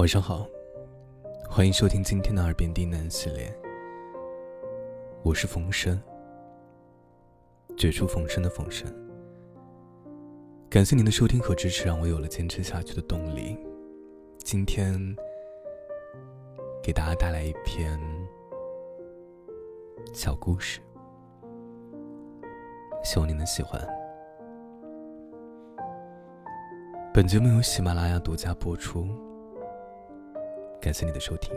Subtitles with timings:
[0.00, 0.46] 晚上好，
[1.46, 3.54] 欢迎收听今天的耳边低喃系列。
[5.22, 6.00] 我是冯生，
[7.76, 8.90] 绝处逢生的冯生。
[10.70, 13.58] 感谢您的收听和支持，让我有了坚持下去的动力。
[14.38, 14.98] 今天
[16.82, 18.00] 给大家带来一篇
[20.14, 20.80] 小故事，
[23.04, 23.78] 希望您能喜欢。
[27.12, 29.06] 本节目由喜马拉雅独家播出。
[30.80, 31.54] 感谢你的收听。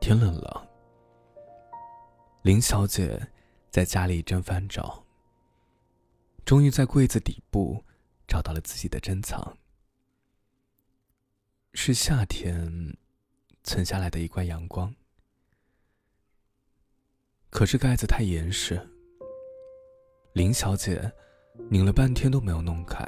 [0.00, 0.68] 天冷了，
[2.42, 3.28] 林小姐
[3.70, 5.04] 在家里一阵翻找，
[6.44, 7.82] 终于在柜子底部
[8.26, 9.56] 找到了自己的珍藏，
[11.74, 12.96] 是夏天
[13.62, 14.94] 存下来的一罐阳光。
[17.50, 18.84] 可是盖子太严实，
[20.32, 21.12] 林小姐。
[21.68, 23.04] 拧了半天都没有弄开，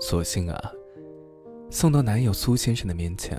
[0.00, 0.72] 索性啊，
[1.70, 3.38] 送到男友苏先生的面前，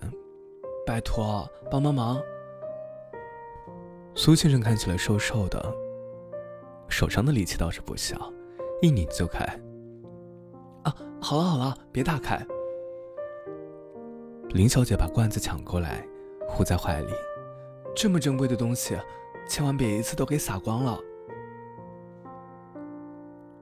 [0.85, 2.21] 拜托帮帮忙。
[4.13, 5.73] 苏先生看起来瘦瘦的，
[6.89, 8.31] 手上的力气倒是不小，
[8.81, 9.43] 一拧就开。
[10.83, 12.39] 啊，好了好了，别打开。
[14.49, 16.05] 林小姐把罐子抢过来，
[16.47, 17.13] 护在怀里，
[17.95, 18.95] 这么珍贵的东西，
[19.47, 20.99] 千万别一次都给撒光了。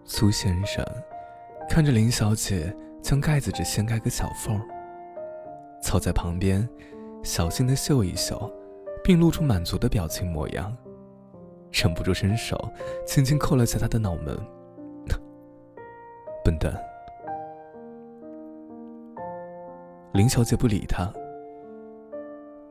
[0.10, 0.84] 苏先生
[1.70, 4.58] 看着林小姐将盖子只掀开个小缝，
[5.82, 6.68] 凑在旁边，
[7.24, 8.50] 小心的嗅一嗅，
[9.04, 10.76] 并露出满足的表情模样，
[11.74, 12.58] 忍不住伸手
[13.06, 14.40] 轻轻扣了下她的脑门。
[16.42, 16.74] 笨蛋！
[20.14, 21.12] 林小姐不理他，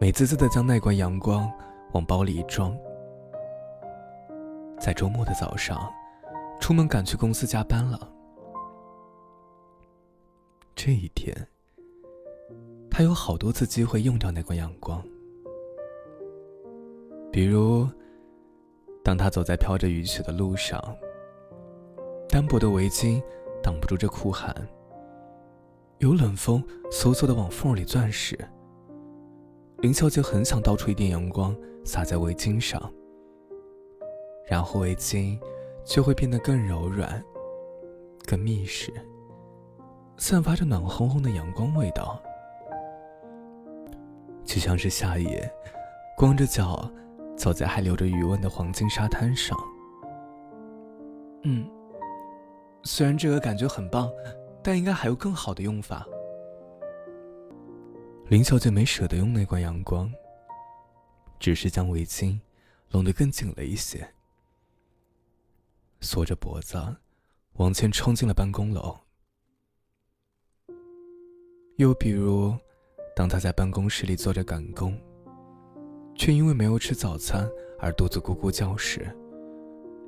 [0.01, 1.53] 美滋滋的将那罐阳光
[1.93, 2.75] 往包里一装，
[4.81, 5.79] 在周末的早上。
[6.61, 8.13] 出门赶去公司加班了。
[10.75, 11.35] 这一天，
[12.91, 15.03] 他有好多次机会用掉那罐阳光，
[17.33, 17.89] 比如，
[19.03, 20.79] 当他走在飘着雨雪的路上，
[22.29, 23.23] 单薄的围巾
[23.63, 24.55] 挡不住这酷寒，
[25.99, 28.37] 有冷风嗖嗖的往缝里钻时，
[29.79, 32.93] 林小姐很想倒出一点阳光洒在围巾上，
[34.47, 35.39] 然后围巾。
[35.87, 37.23] 就会变得更柔软、
[38.27, 38.93] 更密实，
[40.17, 42.21] 散发着暖烘烘的阳光味道，
[44.45, 45.49] 就像是夏夜，
[46.17, 46.91] 光着脚
[47.37, 49.57] 走在还留着余温的黄金沙滩上。
[51.45, 51.71] 嗯，
[52.83, 54.11] 虽然这个感觉很棒，
[54.65, 56.05] 但应该还有更好的用法。
[58.29, 60.13] 林小姐没舍得用那罐阳光，
[61.39, 62.41] 只是将围巾
[62.91, 64.05] 拢得更紧了一些。
[66.07, 66.79] 缩着脖子，
[67.55, 68.97] 往前冲进了办公楼。
[71.77, 72.55] 又比如，
[73.15, 74.97] 当他在办公室里坐着赶工，
[76.15, 77.47] 却因为没有吃早餐
[77.79, 79.15] 而肚子咕咕叫时，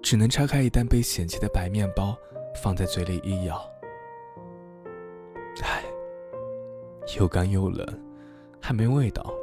[0.01, 2.17] 只能拆开一袋被嫌弃的白面包，
[2.63, 3.61] 放在嘴里一咬。
[5.63, 5.85] 唉，
[7.19, 7.85] 又干又冷，
[8.61, 9.35] 还没味道。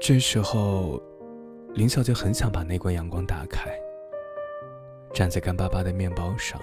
[0.00, 1.02] 这时候。
[1.74, 3.68] 林小姐很想把那罐阳光打开，
[5.12, 6.60] 站在干巴巴的面包上，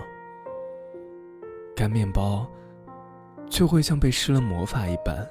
[1.75, 2.49] 干面包
[3.49, 5.29] 就会像被施了魔法一般，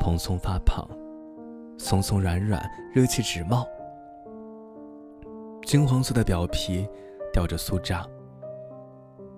[0.00, 0.88] 蓬松发胖，
[1.76, 2.62] 松松软软，
[2.94, 3.68] 热气直冒。
[5.66, 6.88] 金黄色的表皮
[7.30, 8.06] 吊着酥渣，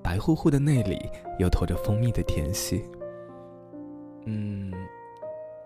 [0.00, 1.10] 白乎乎的内里
[1.41, 2.88] 又透着蜂蜜的甜息。
[4.26, 4.72] 嗯，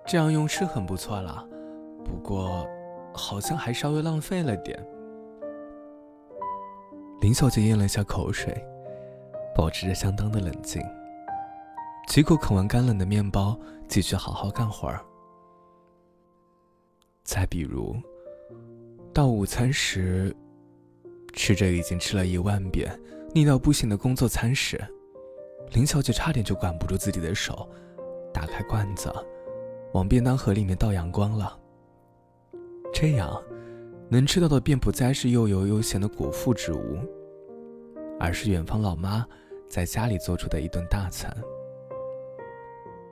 [0.07, 1.47] 这样用是很不错了，
[2.03, 2.67] 不过。
[3.17, 4.79] 好像还稍微浪费了点。
[7.21, 8.55] 林小姐咽了一下口水，
[9.55, 10.83] 保持着相当的冷静，
[12.09, 15.01] 几口啃完干冷的面包，继续好好干活儿。
[17.25, 17.97] 再比如，
[19.13, 20.37] 到午餐时，
[21.33, 22.97] 吃着已经吃了一万遍、
[23.35, 24.81] 腻到不行的工作餐时，
[25.73, 27.69] 林小姐差点就管不住自己的手，
[28.33, 29.13] 打开罐子，
[29.95, 31.59] 往便当盒里面倒阳光了。
[32.93, 33.43] 这样，
[34.09, 36.99] 能吃到的便不再是又油又咸的果腹之物，
[38.19, 39.27] 而是远方老妈
[39.69, 41.31] 在家里做出的一顿大餐。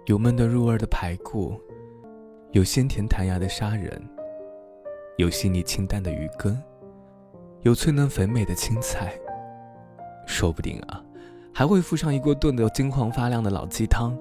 [0.06, 1.58] 有焖得入味的排骨，
[2.52, 4.02] 有鲜甜弹牙的虾仁，
[5.16, 6.60] 有细腻清淡的鱼羹，
[7.62, 9.18] 有脆嫩肥美的青菜，
[10.26, 11.02] 说不定啊，
[11.52, 14.16] 还会附上一锅炖得金黄发亮的老鸡汤。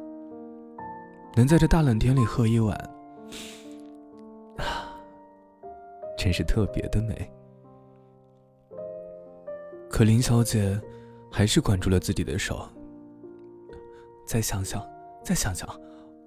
[1.35, 2.92] 能在这大冷天里喝一碗。
[6.23, 7.29] 真是特别的美。
[9.89, 10.79] 可林小姐
[11.29, 12.65] 还是管住了自己的手。
[14.25, 14.81] 再想想，
[15.21, 15.67] 再想想，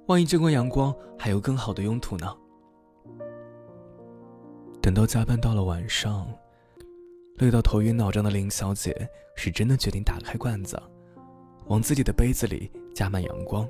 [0.06, 2.26] 万一这关阳光还有更好的用途呢？
[4.82, 6.28] 等到加班到了晚上，
[7.38, 8.94] 累到头晕脑胀的林小姐
[9.34, 10.78] 是真的决定打开罐子，
[11.68, 13.66] 往自己的杯子里加满阳光。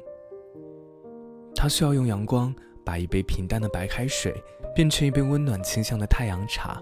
[1.54, 2.52] 她需要用阳光
[2.86, 4.42] 把一杯平淡的白开水
[4.74, 6.80] 变成一杯温暖清香的太阳茶。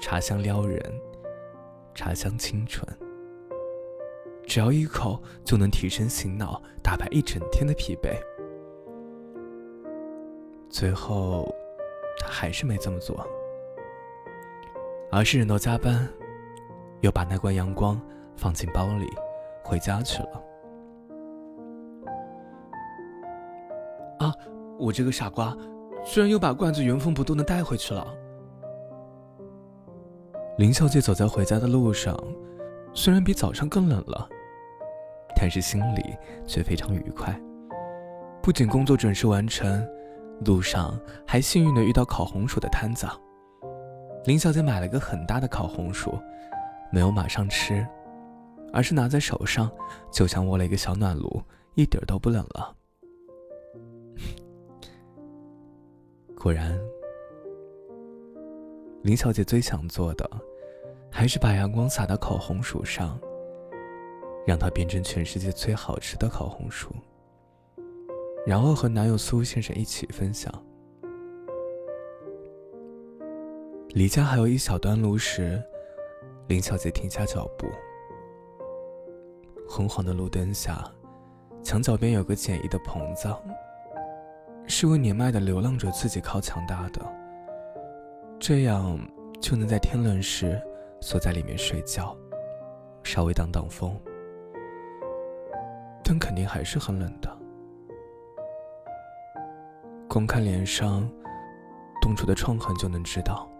[0.00, 0.82] 茶香撩人，
[1.94, 2.84] 茶香清纯，
[4.44, 8.18] 只要一口就能提神醒脑，打败一整天的疲惫。
[10.68, 11.54] 最后。
[12.22, 13.26] 他还是没这么做，
[15.10, 16.06] 而是忍到加班，
[17.00, 17.98] 又把那罐阳光
[18.36, 19.08] 放进包里，
[19.64, 20.44] 回家去了。
[24.80, 25.56] 我这个傻瓜，
[26.04, 28.06] 居然又把罐子原封不动的带回去了。
[30.58, 32.18] 林小姐走在回家的路上，
[32.94, 34.28] 虽然比早上更冷了，
[35.36, 36.16] 但是心里
[36.46, 37.38] 却非常愉快。
[38.42, 39.86] 不仅工作准时完成。
[40.46, 43.06] 路上还幸运的遇到烤红薯的摊子，
[44.24, 46.18] 林小姐买了个很大的烤红薯，
[46.90, 47.86] 没有马上吃，
[48.72, 49.70] 而是拿在手上，
[50.10, 51.42] 就像握了一个小暖炉，
[51.74, 52.74] 一点都不冷了。
[56.42, 56.80] 果然，
[59.02, 60.26] 林小姐最想做的，
[61.10, 63.20] 还是把阳光洒到烤红薯上，
[64.46, 66.88] 让它变成全世界最好吃的烤红薯。
[68.46, 70.50] 然后和男友苏先生一起分享。
[73.90, 75.62] 离家还有一小段路时，
[76.48, 77.66] 林小姐停下脚步。
[79.68, 80.90] 昏黄的路灯下，
[81.62, 83.28] 墙角边有个简易的棚子，
[84.70, 87.04] 是为年迈的流浪者自己靠墙搭的。
[88.38, 88.98] 这样
[89.40, 90.62] 就能在天冷时
[91.00, 92.16] 缩在里面睡觉，
[93.02, 93.94] 稍微挡挡风。
[96.04, 97.36] 但肯定还是很冷的。
[100.08, 101.08] 光看脸上
[102.00, 103.50] 冻出的创痕就能知道。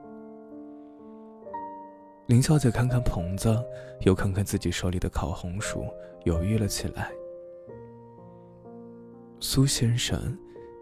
[2.27, 3.57] 林小姐看看棚子，
[4.01, 5.85] 又看看自己手里的烤红薯，
[6.25, 7.11] 犹豫了起来。
[9.41, 10.39] 苏先生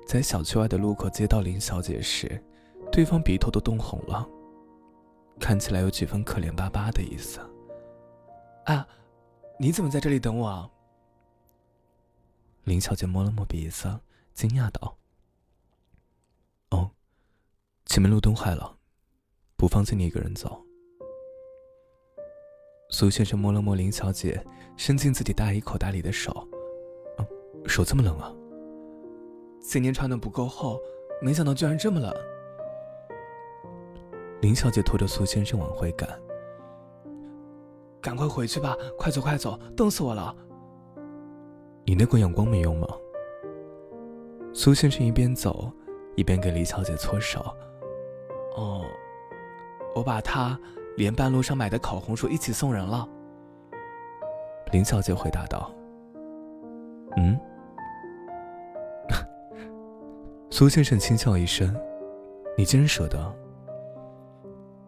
[0.09, 2.43] 在小区外的路口接到林小姐时，
[2.91, 4.27] 对方鼻头都冻红了，
[5.39, 7.39] 看起来有几分可怜巴巴的意思。
[8.65, 8.89] 啊，
[9.59, 10.71] 你怎么在这里等我？
[12.65, 14.01] 林小姐摸了摸鼻子，
[14.33, 14.97] 惊讶道。
[16.71, 16.91] 哦
[17.85, 18.79] 前面路灯坏了，
[19.59, 20.65] 不放心你一个人走。
[22.89, 24.43] 苏先生摸了摸林小姐
[24.75, 26.49] 伸进自己大衣口袋里的手，
[27.67, 28.35] 手这么冷啊？
[29.61, 30.81] 今天穿的不够厚，
[31.21, 32.15] 没想到居然这么冷。
[34.41, 36.09] 林小姐拖着苏先生往回赶，
[38.01, 40.35] 赶快回去吧，快走快走，冻死我了。
[41.85, 42.87] 你那管阳光没用吗？
[44.55, 45.71] 苏先生一边走
[46.17, 47.41] 一边给林小姐搓手。
[48.57, 48.85] 哦，
[49.95, 50.59] 我把它
[50.97, 53.09] 连半路上买的烤红薯一起送人了。
[54.73, 55.71] 林小姐回答道
[57.17, 57.39] ：“嗯。”
[60.59, 61.73] 苏先生轻笑一声
[62.59, 63.33] ：“你竟然舍得？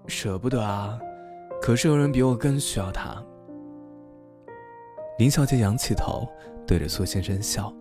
[0.08, 0.98] 舍不得啊！
[1.62, 3.24] 可是有人比我更需要他。”
[5.16, 6.28] 林小姐仰起头，
[6.66, 7.72] 对着苏先生笑，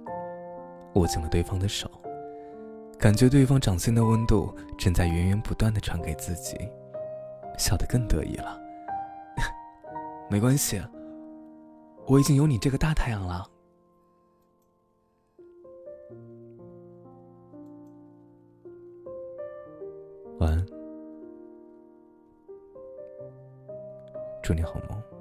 [0.94, 1.90] 握紧了对方的手。
[3.00, 6.56] 感觉对方掌心的温度正在源源不断的传给自己，
[7.58, 8.56] 笑得更得意了。
[10.30, 10.80] 没关系，
[12.06, 13.44] 我已经有你这个大太阳了。
[20.40, 20.66] 晚安，
[24.42, 25.19] 祝你好梦。